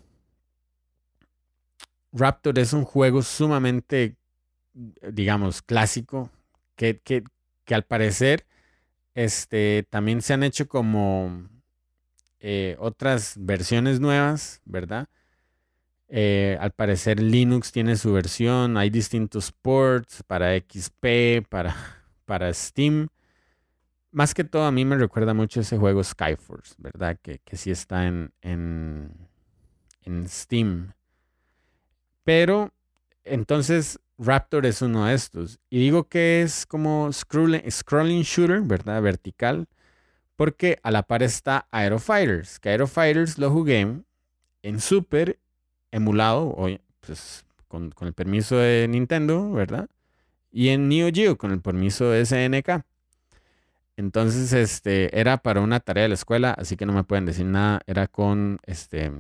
[2.14, 4.18] Raptor es un juego sumamente,
[4.74, 6.30] digamos, clásico,
[6.76, 7.24] que, que,
[7.74, 8.46] al parecer
[9.16, 11.50] este, también se han hecho como
[12.40, 15.08] eh, otras versiones nuevas, ¿verdad?
[16.08, 21.76] Eh, al parecer Linux tiene su versión, hay distintos ports para XP, para,
[22.26, 23.08] para Steam.
[24.12, 27.18] Más que todo a mí me recuerda mucho ese juego Skyforce, ¿verdad?
[27.22, 29.30] Que, que sí está en, en,
[30.02, 30.94] en Steam.
[32.24, 32.74] Pero
[33.24, 35.60] entonces Raptor es uno de estos.
[35.70, 39.02] Y digo que es como scrolling, shooter, ¿verdad?
[39.02, 39.68] Vertical.
[40.36, 42.60] Porque a la par está Aerofighters.
[42.60, 44.04] Que Aerofighters lo jugué
[44.62, 45.40] en Super
[45.92, 46.56] emulado,
[47.00, 49.90] pues, con, el permiso de Nintendo, ¿verdad?
[50.52, 52.86] Y en Neo Geo con el permiso de SNK.
[53.98, 57.46] Entonces, este, era para una tarea de la escuela, así que no me pueden decir
[57.46, 57.82] nada.
[57.88, 59.12] Era con, este,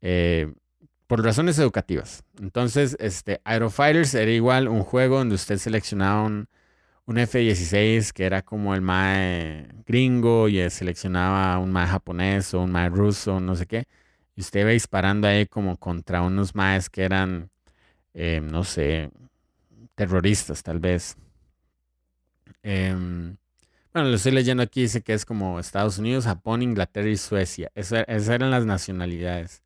[0.00, 0.52] eh,
[1.10, 2.22] por razones educativas.
[2.40, 6.46] Entonces, este, Aerofighters era igual un juego donde usted seleccionaba un,
[7.04, 12.70] un F-16 que era como el MAE gringo y seleccionaba un MAE japonés o un
[12.70, 13.88] MAE ruso, no sé qué.
[14.36, 17.50] Y usted iba disparando ahí como contra unos MAEs que eran,
[18.14, 19.10] eh, no sé,
[19.96, 21.16] terroristas tal vez.
[22.62, 23.36] Em,
[23.92, 27.72] bueno, lo estoy leyendo aquí, dice que es como Estados Unidos, Japón, Inglaterra y Suecia.
[27.74, 29.64] esas eran las nacionalidades.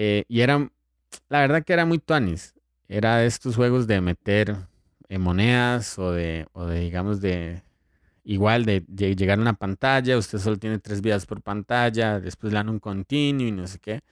[0.00, 0.70] Eh, y eran,
[1.28, 2.54] la verdad que era muy tuanis.
[2.88, 4.56] Era de estos juegos de meter
[5.10, 7.62] monedas o de, o de, digamos, de
[8.22, 12.58] igual de, llegar a una pantalla, usted solo tiene tres vidas por pantalla, después le
[12.58, 14.02] dan un continuo y no sé qué.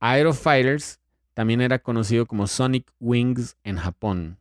[0.00, 1.00] Aero Fighters
[1.32, 4.36] también era conocido como Sonic Wings en Japón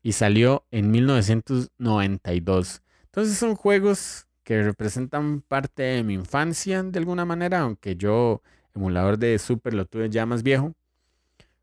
[0.00, 2.82] y salió en 1992.
[3.06, 8.42] Entonces son juegos que representan parte de mi infancia de alguna manera, aunque yo
[8.78, 10.66] emulador de Super lo tuve ya más viejo.
[10.66, 10.74] O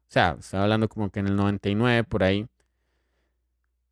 [0.08, 2.48] sea, estaba hablando como que en el 99 por ahí.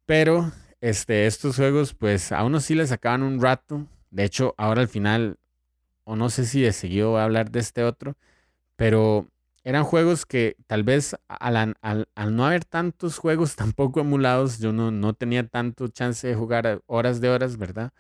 [0.06, 3.88] Pero este, estos juegos, pues a uno sí le sacaban un rato.
[4.12, 5.38] De hecho, ahora al final,
[6.04, 8.16] o no sé si de seguido voy a hablar de este otro,
[8.76, 9.28] pero
[9.64, 11.76] eran juegos que tal vez al,
[12.32, 17.22] no haber tantos juegos tampoco emulados, yo no, no tenía tanto chance de jugar horas
[17.22, 17.92] de horas, ¿verdad?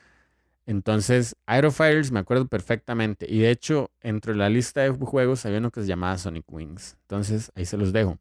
[0.65, 3.25] Entonces, Aerofires me acuerdo perfectamente.
[3.29, 6.97] Y de hecho, entre la lista de juegos había uno que se llamaba Sonic Wings.
[7.01, 8.17] Entonces, ahí se los dejo.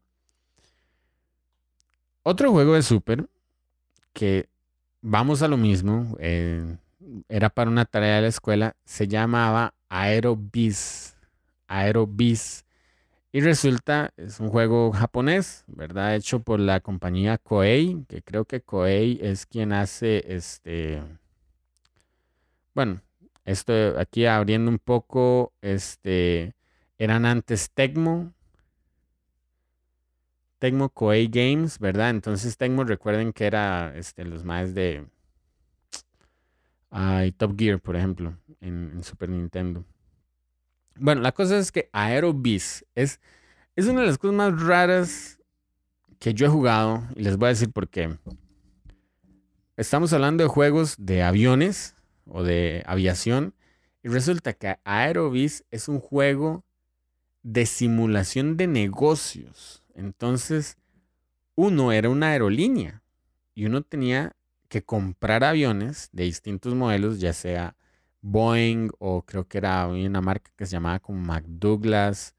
[2.25, 3.29] Otro juego de Super
[4.13, 4.49] que
[5.01, 6.17] vamos a lo mismo.
[6.21, 6.77] Eh,
[7.29, 11.17] era para una tarea de la escuela, se llamaba Aerobiz.
[11.67, 12.65] Aerobiz.
[13.33, 16.15] Y resulta, es un juego japonés, ¿verdad?
[16.17, 21.03] Hecho por la compañía Koei, que creo que Koei es quien hace este.
[22.75, 23.01] Bueno,
[23.45, 26.55] esto aquí abriendo un poco, este.
[26.99, 28.33] Eran antes Tecmo.
[30.59, 32.11] Tecmo Koei Games, ¿verdad?
[32.11, 35.07] Entonces Tecmo, recuerden que era este, los más de.
[36.91, 39.85] Ay, Top Gear, por ejemplo, en Super Nintendo.
[40.97, 43.21] Bueno, la cosa es que Aerobiz es,
[43.77, 45.39] es una de las cosas más raras
[46.19, 48.17] que yo he jugado y les voy a decir por qué.
[49.77, 53.55] Estamos hablando de juegos de aviones o de aviación
[54.03, 56.65] y resulta que Aerobiz es un juego
[57.43, 59.83] de simulación de negocios.
[59.95, 60.77] Entonces,
[61.55, 63.03] uno era una aerolínea
[63.55, 64.35] y uno tenía
[64.69, 67.77] que comprar aviones de distintos modelos, ya sea
[68.23, 72.35] Boeing o creo que era una marca que se llamaba como McDouglas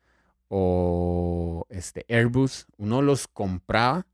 [0.47, 4.05] o este Airbus, uno los compraba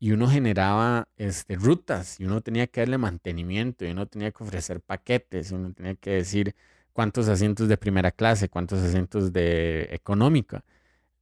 [0.00, 4.42] y uno generaba este, rutas y uno tenía que darle mantenimiento y uno tenía que
[4.42, 6.56] ofrecer paquetes y uno tenía que decir
[6.94, 10.64] cuántos asientos de primera clase, cuántos asientos de económica.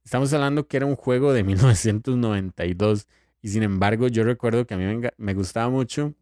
[0.05, 3.07] Estamos hablando que era un juego de 1992
[3.41, 6.13] y sin embargo yo recuerdo que a mí me, gustaba mucho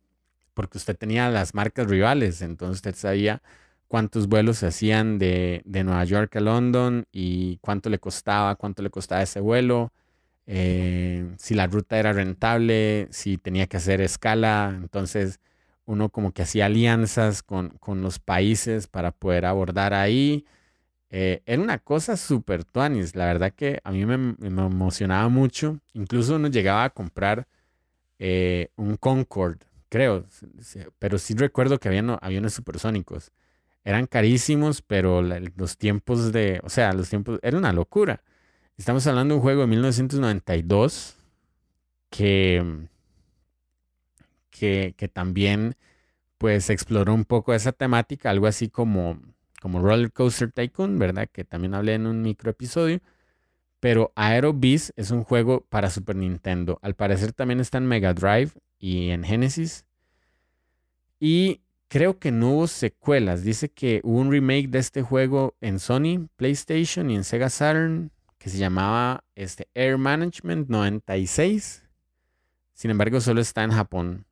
[0.56, 3.44] porque usted tenía las marcas rivales, entonces usted sabía
[3.88, 8.90] cuántos vuelos se hacían de, Nueva York a London y cuánto le costaba, cuánto le
[8.90, 9.92] costaba ese vuelo,
[10.48, 15.40] eh, si la ruta era rentable, si tenía que hacer escala, entonces
[15.86, 20.46] uno como que hacía alianzas con, los países para poder abordar ahí.
[21.12, 26.36] Eh, era una cosa súper tuanis, la verdad que a mí me, emocionaba mucho, incluso
[26.36, 27.48] uno llegaba a comprar
[28.20, 30.26] eh, un Concorde creo,
[31.00, 33.32] pero sí recuerdo que había aviones supersónicos.
[33.84, 38.22] Eran carísimos, pero los tiempos de, o sea, los tiempos, era una locura.
[38.78, 41.16] Estamos hablando de un juego de 1992
[42.12, 42.64] que,
[44.52, 45.76] que, que también
[46.38, 49.20] pues exploró un poco esa temática, algo así como,
[49.62, 51.28] como Roller Coaster Tycoon, ¿verdad?
[51.32, 53.00] Que también hablé en un micro episodio.
[53.80, 56.78] Pero Aero Beast es un juego para Super Nintendo.
[56.84, 59.86] Al parecer también está en Mega Drive y en Genesis.
[61.20, 63.44] Y creo que no hubo secuelas.
[63.44, 68.12] Dice que hubo un remake de este juego en Sony, PlayStation y en Sega Saturn
[68.48, 71.84] que se llamaba este, Air Management 96.
[72.74, 74.26] Sin embargo, solo está en Japón.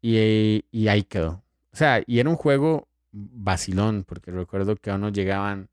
[0.00, 1.42] Y, y ahí quedó.
[1.72, 5.68] O sea, y era un juego vacilón, porque recuerdo que aún no llegaban,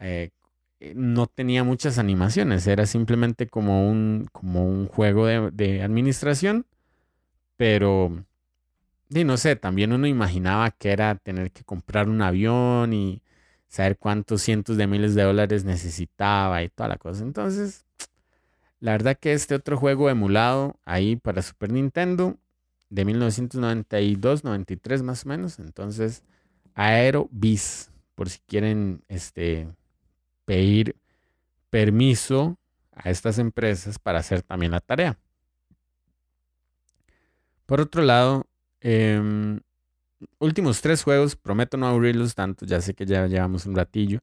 [0.00, 0.30] eh,
[0.94, 6.66] no tenía muchas animaciones, era simplemente como un, como un juego de, de administración
[7.58, 8.24] pero,
[9.10, 13.20] y no sé, también uno imaginaba que era tener que comprar un avión y
[13.68, 17.22] saber cuántos cientos de miles de dólares necesitaba y toda la cosa.
[17.22, 17.84] Entonces,
[18.80, 22.36] la verdad que este otro juego emulado ahí para Super Nintendo
[22.90, 25.58] de 1992-93 más o menos.
[25.58, 26.22] Entonces,
[26.74, 29.68] Aero Bis, por si quieren este,
[30.44, 30.96] pedir
[31.70, 32.58] permiso
[32.92, 35.18] a estas empresas para hacer también la tarea.
[37.66, 38.46] Por otro lado,
[38.80, 39.60] em,
[40.38, 44.20] últimos tres juegos, prometo no aburrirlos tanto, ya sé que ya llevamos un ratillo.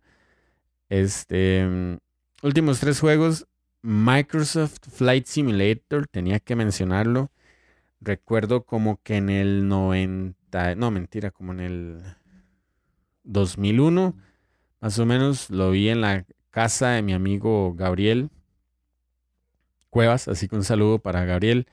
[0.89, 1.99] Este, em,
[2.43, 3.47] últimos tres juegos,
[3.81, 7.31] Microsoft Flight Simulator, tenía que mencionarlo.
[8.01, 12.03] Recuerdo como que en el 90, no mentira, como en el
[13.23, 14.15] 2001,
[14.81, 18.29] más o menos, lo vi en la casa de mi amigo Gabriel
[19.89, 21.67] Cuevas, así que un saludo para Gabriel.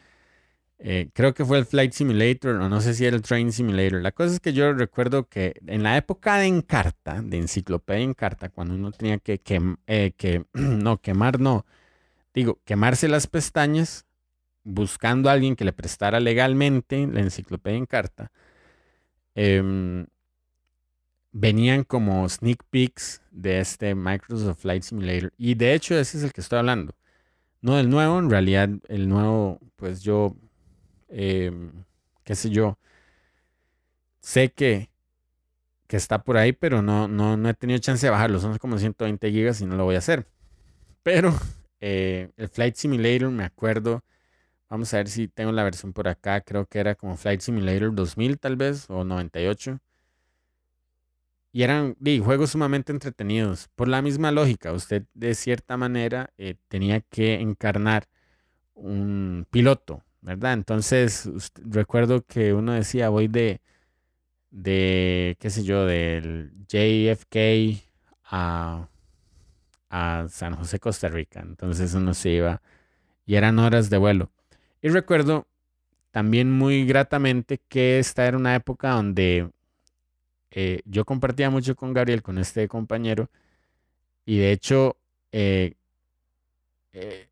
[0.85, 4.03] Eh, creo que fue el Flight Simulator, o no sé si era el Train Simulator.
[4.03, 8.49] La cosa es que yo recuerdo que en la época de Encarta, de enciclopedia Encarta,
[8.49, 9.41] cuando uno tenía que,
[9.87, 11.65] eh, que no, quemar, no,
[12.35, 14.07] digo, quemarse las pestañas
[14.65, 18.33] buscando a alguien que le prestara legalmente la enciclopedia Encarta,
[19.37, 20.07] em,
[21.33, 25.33] venían como sneak peeks de este Microsoft Flight Simulator.
[25.39, 26.95] Y de hecho ese es el que estoy hablando.
[27.61, 30.37] No del nuevo, en realidad el nuevo, pues yo
[31.13, 31.85] Em,
[32.25, 32.79] qué sé yo,
[34.21, 34.91] sé que,
[35.87, 38.41] que está por ahí, pero no, no, no he tenido chance de bajarlo.
[38.41, 40.27] Son como 120 gigas y no lo voy a hacer.
[41.03, 41.35] Pero
[41.81, 44.03] eh, el Flight Simulator, me acuerdo.
[44.71, 46.41] Vamos a ver si tengo la versión por acá.
[46.43, 49.81] Creo que era como Flight Simulator 2000 tal vez, o 98.
[51.53, 53.69] Y eran juegos sumamente entretenidos.
[53.75, 58.09] Por la misma lógica, usted de cierta manera eh, tenía que encarnar
[58.75, 60.55] un piloto, ¿verdad?
[60.55, 61.31] Entonces,
[61.65, 63.61] recuerdo que uno decía, voy de,
[64.51, 67.83] de, qué sé yo, del JFK
[68.25, 68.89] a,
[69.91, 71.41] a San José, Costa Rica.
[71.41, 72.63] Entonces uno se iba
[73.27, 74.31] y eran horas de vuelo.
[74.83, 75.47] Y recuerdo
[76.13, 79.51] también muy gratamente que esta era una época donde
[80.51, 83.31] eh, yo compartía mucho con Gabriel, con este compañero,
[84.27, 84.97] y de hecho,
[85.33, 85.75] eh,
[86.93, 87.29] eh,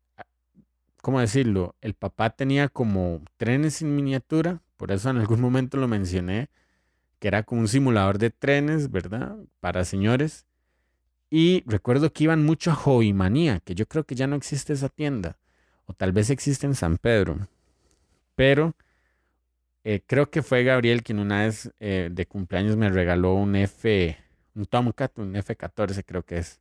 [1.01, 1.75] ¿cómo decirlo?
[1.81, 6.49] El papá tenía como trenes en miniatura, por eso en algún momento lo mencioné,
[7.19, 9.35] que era como un simulador de trenes, ¿verdad?
[9.59, 10.45] Para señores.
[11.29, 14.73] Y recuerdo que iban mucho a Hobby Manía, que yo creo que ya no existe
[14.73, 15.37] esa tienda,
[15.85, 17.47] o tal vez existe en San Pedro.
[18.35, 18.75] Pero
[19.83, 24.17] eh, creo que fue Gabriel quien una vez eh, de cumpleaños me regaló un F,
[24.55, 26.59] un Tomcat, un F14 creo que es,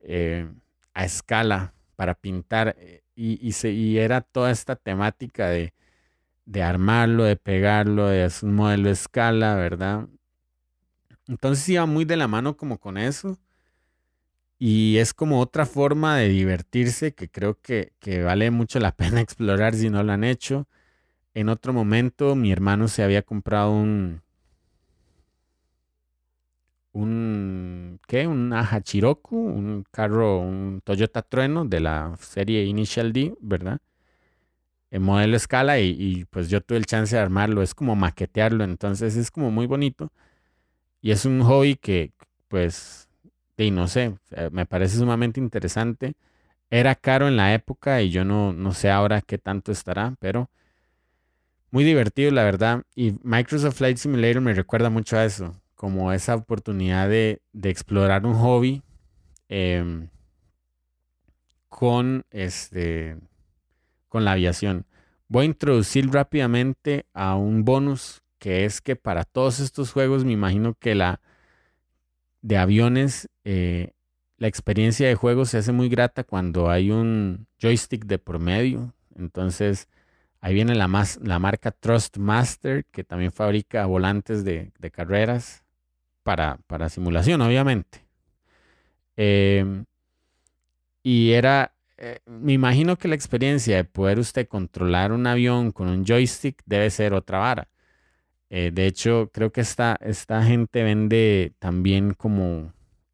[0.00, 0.48] eh,
[0.94, 2.76] a escala para pintar.
[3.16, 5.72] Y, y, era toda esta temática de,
[6.46, 10.08] de armarlo, de pegarlo, de hacer un modelo de escala, ¿verdad?
[11.28, 13.38] Entonces iba muy de la mano como con eso.
[14.58, 19.20] Y es como otra forma de divertirse que creo que, que vale mucho la pena
[19.20, 20.66] explorar si no lo han hecho.
[21.34, 24.22] En otro momento, mi hermano se había comprado un.
[26.96, 28.00] Un.
[28.08, 28.26] ¿Qué?
[28.26, 33.80] Un Hachiroku, un carro, un Toyota Trueno de la serie Initial D, ¿verdad?
[34.90, 37.62] En modelo escala y, pues yo tuve el chance de armarlo.
[37.62, 40.10] Es como maquetearlo, entonces es como muy bonito.
[41.02, 42.12] Y es un hobby que,
[42.48, 43.08] pues,
[43.58, 44.16] y no sé,
[44.52, 46.14] me parece sumamente interesante.
[46.70, 50.50] Era caro en la época y yo no, no sé ahora qué tanto estará, pero
[51.70, 52.84] muy divertido, la verdad.
[52.94, 58.34] Y Microsoft Flight Simulator me recuerda mucho a eso, como esa oportunidad de, explorar un
[58.34, 58.82] hobby
[59.48, 60.08] em,
[61.68, 63.16] con, este,
[64.08, 64.86] con la aviación.
[65.28, 70.32] Voy a introducir rápidamente a un bonus que es que para todos estos juegos me
[70.32, 71.20] imagino que la
[72.42, 73.92] de aviones, eh,
[74.38, 78.94] la experiencia de juego se hace muy grata cuando hay un joystick de promedio.
[79.16, 79.88] Entonces,
[80.46, 80.88] Ahí viene la,
[81.22, 85.64] la marca Trustmaster, que también fabrica volantes de, carreras
[86.26, 88.04] para, para, simulación, obviamente.
[89.16, 89.84] Em,
[91.04, 95.86] y era, eh, me imagino que la experiencia de poder usted controlar un avión con
[95.86, 97.68] un joystick debe ser otra vara.
[98.50, 102.72] Eh, de hecho, creo que esta, esta gente vende también como,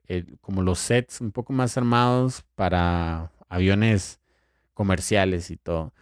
[0.08, 4.20] eh, como los sets un poco más armados para aviones
[4.72, 5.92] comerciales y todo.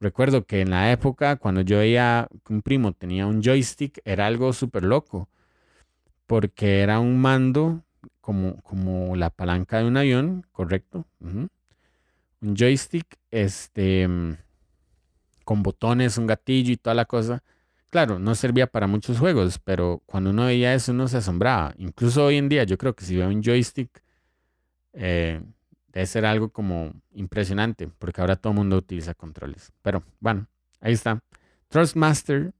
[0.00, 4.26] Recuerdo que en la época, cuando yo veía que un primo tenía un joystick, era
[4.26, 5.28] algo súper loco,
[6.26, 7.82] porque era un mando
[8.20, 11.06] como, como la palanca de un avión, correcto.
[11.20, 14.08] Un joystick este,
[15.44, 17.42] con botones, un gatillo y toda la cosa.
[17.90, 21.72] Claro, no servía para muchos juegos, pero cuando uno veía eso uno se asombraba.
[21.78, 24.02] Incluso hoy en día, yo creo que si veo un joystick,
[24.92, 25.40] eh,
[25.92, 29.72] debe ser algo como impresionante, porque ahora todo el mundo utiliza controles.
[29.82, 30.48] Pero bueno,
[30.80, 31.22] ahí está.
[31.68, 32.52] Trustmaster,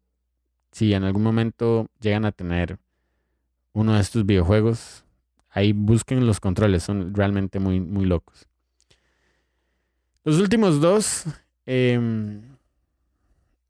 [0.70, 2.78] si en algún momento llegan a tener
[3.76, 5.04] uno de estos videojuegos,
[5.50, 8.48] ahí busquen los controles, son realmente muy, muy locos.
[10.24, 11.24] Los últimos dos,
[11.66, 12.40] em,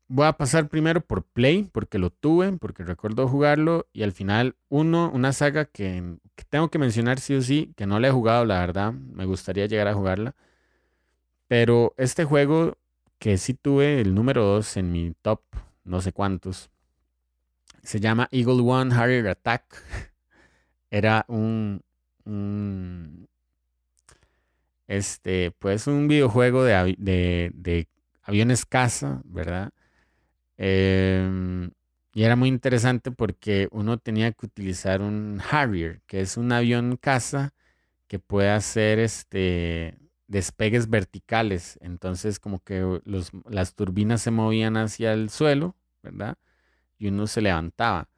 [0.07, 4.55] voy a pasar primero por Play, porque lo tuve, porque recuerdo jugarlo, y al final
[4.69, 6.15] uno, una saga que,
[6.49, 9.65] tengo que mencionar sí o sí, que no la he jugado, la verdad, me gustaría
[9.65, 10.35] llegar a jugarla,
[11.49, 12.77] pero este juego
[13.19, 15.41] que sí tuve el número 2 en mi top,
[15.83, 16.69] no sé cuántos,
[17.87, 19.81] se llama Eagle One Harrier Attack,
[20.91, 21.81] era un,
[24.87, 27.87] este, pues un videojuego de, de, de
[28.23, 29.71] aviones caza, ¿verdad?
[30.57, 31.71] Em,
[32.13, 36.97] y era muy interesante porque uno tenía que utilizar un Harrier, que es un avión
[36.97, 37.53] caza
[38.07, 41.79] que puede hacer este, despegues verticales.
[41.81, 46.37] Entonces como que los, las turbinas se movían hacia el suelo, ¿verdad?
[46.97, 48.09] Y uno se levantaba.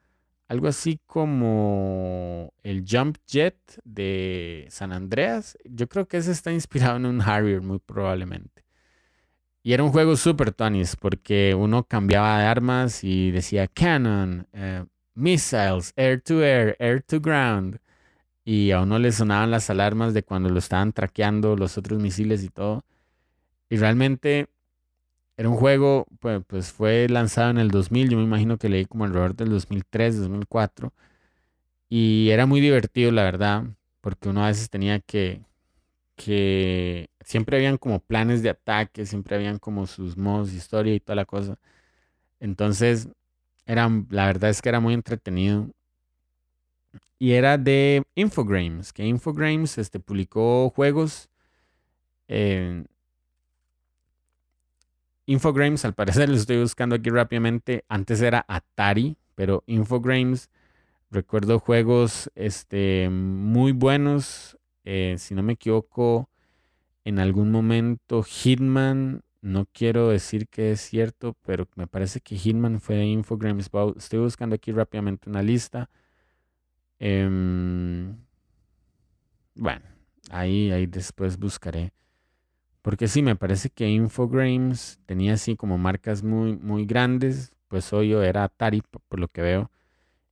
[0.47, 5.57] Algo así como el Jump Jet de San Andreas.
[5.63, 8.63] Yo creo que ese está inspirado en un Harrier, muy probablemente.
[9.61, 14.85] Y era un juego súper tonis porque uno cambiaba de armas y decía cannon, eh,
[15.13, 17.79] missiles, air to air, air to ground.
[18.43, 22.43] Y a uno le sonaban las alarmas de cuando lo estaban traqueando los otros misiles
[22.43, 22.83] y todo.
[23.69, 24.47] Y realmente
[25.39, 28.85] era un juego, pues, pues fue lanzado en el 2000, yo me imagino que leí
[28.85, 30.93] como alrededor del 2003, 2004.
[31.89, 33.65] Y era muy divertido, la verdad,
[34.01, 35.43] porque uno a veces tenía que,
[36.17, 41.15] que siempre habían como planes de ataque, siempre habían como sus modos historia y toda
[41.17, 41.57] la cosa.
[42.39, 43.09] Entonces,
[43.67, 45.69] Era, la verdad es que era muy entretenido.
[47.17, 51.29] Y era de Infogrames, que Infogrames este, publicó juegos.
[55.29, 57.85] Infogrames, al parecer, lo estoy buscando aquí rápidamente.
[57.87, 60.49] Antes era Atari, pero Infogrames,
[61.11, 64.57] recuerdo juegos este, muy buenos.
[64.85, 66.31] Eh, si no me equivoco,
[67.05, 72.81] en algún momento Hitman, no quiero decir que es cierto, pero me parece que Hitman
[72.81, 73.69] fue de Infogrames.
[73.97, 75.91] Estoy buscando aquí rápidamente una lista.
[76.97, 78.17] Em,
[79.53, 79.85] bueno,
[80.31, 81.93] ahí, ahí después buscaré.
[82.81, 87.53] Porque sí, me parece que Infogrames tenía así como marcas muy, muy grandes.
[87.67, 89.71] Pues hoy yo era Atari, por lo que veo.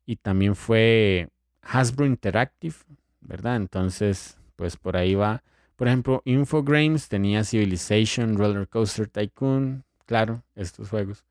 [0.05, 1.29] Y también fue
[1.61, 2.75] Hasbro Interactive,
[3.21, 3.57] ¿verdad?
[3.57, 5.43] Entonces, pues por ahí va.
[5.75, 11.23] Por ejemplo, Infogrames tenía Civilization, Roller Coaster Tycoon, claro, estos juegos.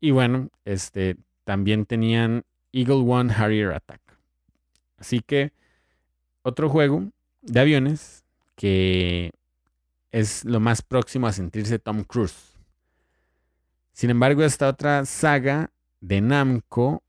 [0.00, 4.00] Y bueno, este, también tenían Eagle One Harrier Attack.
[4.98, 5.52] Así que
[6.42, 7.08] otro juego
[7.40, 8.24] de aviones
[8.56, 9.32] que
[10.12, 12.52] es lo más próximo a sentirse Tom Cruise.
[13.92, 17.02] Sin embargo, esta otra saga de Namco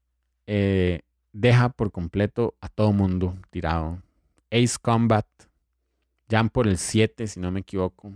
[0.47, 1.01] eh,
[1.33, 4.01] deja por completo a todo mundo tirado.
[4.51, 5.25] Ace Combat,
[6.29, 8.13] ya por el 7, si no me equivoco.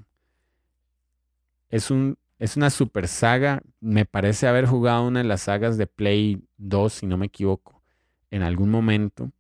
[1.70, 3.62] Es, un, es una super saga.
[3.82, 7.82] Me parece haber jugado una de las sagas de Play 2, si no me equivoco,
[8.32, 9.32] en algún momento.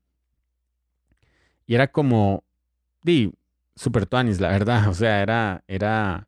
[1.65, 2.43] Y era como,
[3.01, 3.33] di,
[3.77, 4.89] super tuanis, la verdad.
[4.89, 6.27] O sea, era, era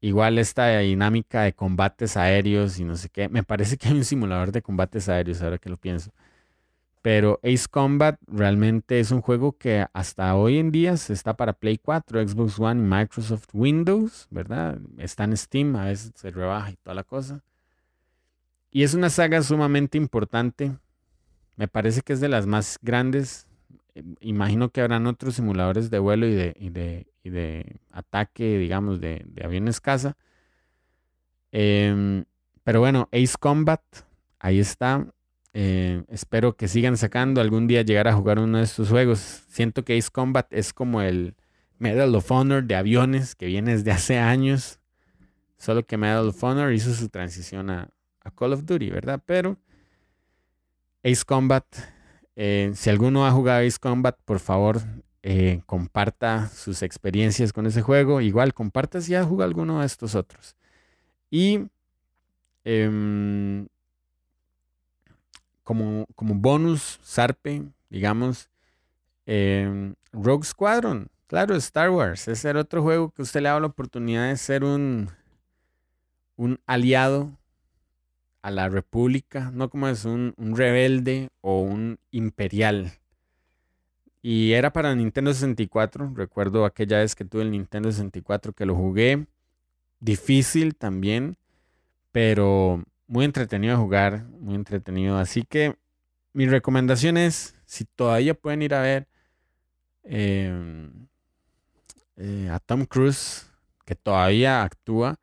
[0.00, 3.28] igual esta dinámica de combates aéreos y no sé qué.
[3.28, 6.12] Me parece que hay un simulador de combates aéreos, ahora que lo pienso.
[7.02, 11.78] Pero Ace Combat realmente es un juego que hasta hoy en día está para Play
[11.78, 14.78] 4, Xbox One y Microsoft Windows, ¿verdad?
[14.98, 17.44] Está en Steam, a veces se rebaja y toda la cosa.
[18.72, 20.76] Y es una saga sumamente importante.
[21.54, 23.46] Me parece que es de las más grandes
[24.20, 30.16] imagino que habrán otros simuladores de vuelo y de, de, ataque, digamos, de, aviones caza.
[31.52, 32.24] Em,
[32.64, 33.82] pero bueno, Ace Combat,
[34.38, 35.06] ahí está.
[35.54, 39.44] Eh, espero que sigan sacando algún día llegar a jugar uno de estos juegos.
[39.48, 41.34] Siento que Ace Combat es como el
[41.78, 44.80] Medal of Honor de aviones que viene desde hace años.
[45.56, 47.88] Solo que Medal of Honor hizo su transición a,
[48.22, 49.22] a Call of Duty, ¿verdad?
[49.24, 49.56] Pero
[51.02, 51.64] Ace Combat
[52.36, 54.82] eh, si alguno ha jugado Ace Combat, por favor,
[55.22, 58.20] eh, comparta sus experiencias con ese juego.
[58.20, 60.54] Igual, comparta si ha jugado alguno de estos otros.
[61.30, 61.66] Y
[62.64, 63.66] em,
[65.64, 68.48] como, como bonus, Sarpe, digamos,
[69.26, 71.08] em, Rogue Squadron.
[71.26, 72.28] Claro, Star Wars.
[72.28, 75.10] Ese era otro juego que usted le da la oportunidad de ser un,
[76.36, 77.32] un aliado
[78.46, 82.92] a la república, no como es un, rebelde o un imperial.
[84.22, 88.76] Y era para Nintendo 64, recuerdo aquella vez que tuve el Nintendo 64 que lo
[88.76, 89.26] jugué,
[89.98, 91.36] difícil también,
[92.12, 95.18] pero muy entretenido de jugar, muy entretenido.
[95.18, 95.74] Así que
[96.32, 99.08] mi recomendación es, si todavía pueden ir a ver
[100.04, 101.08] em,
[102.16, 103.50] eh, a Tom Cruise,
[103.84, 105.18] que todavía actúa,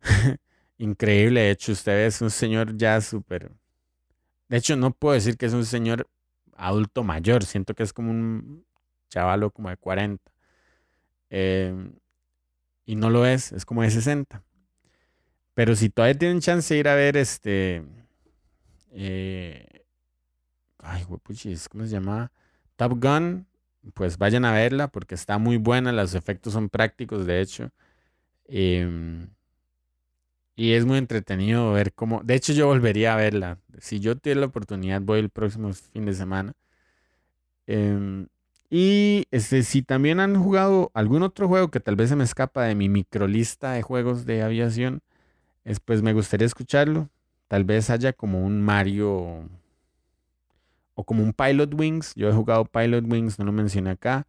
[0.78, 1.40] increíble.
[1.40, 3.52] De hecho, usted es un señor ya súper...
[4.48, 6.08] De hecho, no puedo decir que es un señor
[6.56, 7.44] adulto mayor.
[7.44, 8.64] Siento que es como un
[9.08, 10.30] chavalo como de 40.
[11.30, 11.92] Em,
[12.86, 14.42] y no lo es, es como de 60.
[15.54, 17.84] Pero si todavía tienen chance de ir a ver este...
[18.92, 19.84] Eh,
[20.78, 22.32] ay, huepuchis, ¿cómo se llama?
[22.76, 23.46] Top Gun.
[23.94, 25.92] Pues vayan a verla porque está muy buena.
[25.92, 27.70] Los efectos son prácticos, de hecho.
[28.46, 29.26] Eh,
[30.56, 32.22] y es muy entretenido ver cómo.
[32.24, 33.58] De hecho, yo volvería a verla.
[33.80, 36.54] Si yo tuviera la oportunidad, voy el próximo fin de semana.
[37.66, 38.28] Em,
[38.70, 42.64] y este, si también han jugado algún otro juego que tal vez se me escapa
[42.64, 45.02] de mi microlista de juegos de aviación,
[45.84, 47.08] pues me gustaría escucharlo.
[47.48, 49.48] Tal vez haya como un Mario
[50.94, 52.14] o como un Pilot Wings.
[52.16, 54.26] Yo he jugado Pilot Wings, no lo mencioné acá.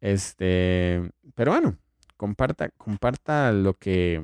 [0.00, 1.76] Este, pero bueno,
[2.16, 4.22] comparta, comparta lo que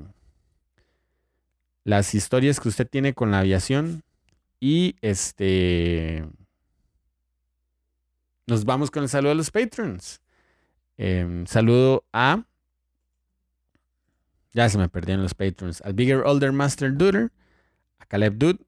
[1.84, 4.02] las historias que usted tiene con la aviación
[4.60, 6.24] y este
[8.46, 10.20] nos vamos con el saludo de los patrons.
[10.96, 12.44] Em, saludo a
[14.52, 15.80] ya se me perdieron los patrons.
[15.82, 17.32] Al Bigger Older Master Duder,
[17.98, 18.58] a Caleb Dude,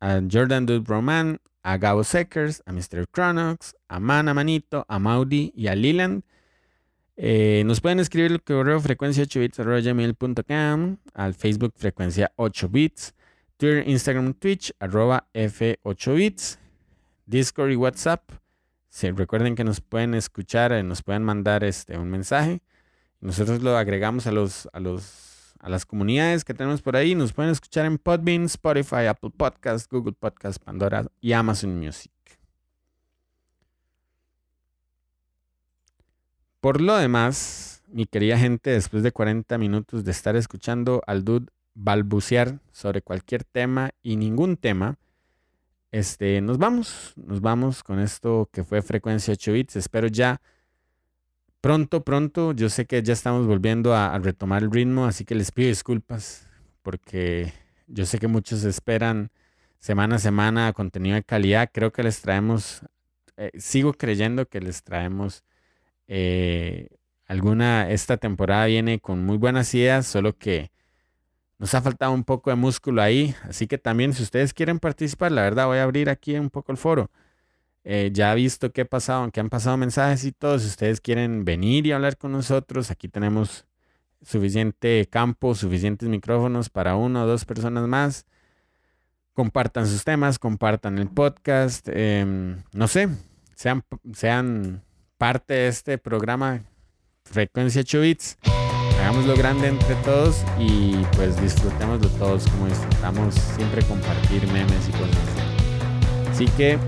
[0.00, 3.06] a Jordan Dude Roman, a Gabo Seckers, a Mr.
[3.10, 6.22] Cronox, a Mana Manito, a Maudi y a Leland.
[7.16, 9.58] Eh, nos pueden escribir el correo frecuencia 8 bits
[11.14, 13.14] al Facebook frecuencia 8 bits,
[13.56, 16.58] Twitter, Instagram, Twitch, arroba F8bits,
[17.26, 18.30] Discord y WhatsApp.
[19.14, 22.62] recuerden que nos pueden escuchar, eh, nos pueden mandar este, un mensaje.
[23.20, 25.34] Nosotros lo agregamos a los, a los
[25.64, 27.14] a las comunidades que tenemos por ahí.
[27.14, 32.12] Nos pueden escuchar en Podbean, Spotify, Apple Podcast, Google Podcast, Pandora y Amazon Music.
[36.64, 41.52] Por lo demás, mi querida gente, después de 40 minutos de estar escuchando al dude
[41.74, 44.96] balbucear sobre cualquier tema y ningún tema,
[45.92, 49.76] este, nos vamos, nos vamos con esto que fue Frecuencia 8 bits.
[49.76, 50.40] Espero ya
[51.60, 55.52] pronto, pronto, yo sé que ya estamos volviendo a, retomar el ritmo, así que les
[55.52, 56.48] pido disculpas
[56.80, 57.52] porque
[57.88, 59.30] yo sé que muchos esperan
[59.80, 61.68] semana a semana contenido de calidad.
[61.70, 62.80] Creo que les traemos,
[63.36, 65.44] eh, sigo creyendo que les traemos
[66.08, 66.88] eh,
[67.26, 70.70] alguna, esta temporada viene con muy buenas ideas, solo que
[71.58, 73.34] nos ha faltado un poco de músculo ahí.
[73.42, 76.72] Así que también si ustedes quieren participar, la verdad voy a abrir aquí un poco
[76.72, 77.10] el foro.
[77.84, 80.58] Eh, ya he visto qué ha pasado, que han pasado mensajes y todo.
[80.58, 83.66] Si ustedes quieren venir y hablar con nosotros, aquí tenemos
[84.22, 88.26] suficiente campo, suficientes micrófonos para una o dos personas más.
[89.34, 91.88] Compartan sus temas, compartan el podcast.
[91.90, 93.08] Em, no sé,
[93.54, 94.82] sean, sean
[95.24, 96.60] parte de este programa
[97.24, 98.36] Frecuencia 8 bits.
[99.00, 105.16] Hagámoslo grande entre todos y pues disfrutémoslo todos como disfrutamos siempre compartir memes y cosas
[105.16, 106.30] así.
[106.30, 106.78] Así que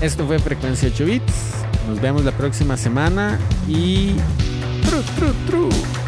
[0.00, 1.54] esto fue Frecuencia 8 bits.
[1.88, 4.14] Nos vemos la próxima semana y...
[4.84, 6.03] Tru, tru, tru.